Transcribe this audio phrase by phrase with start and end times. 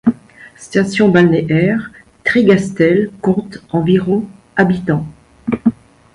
[0.55, 1.91] Station balnéaire,
[2.23, 5.05] Trégastel compte environ habitants.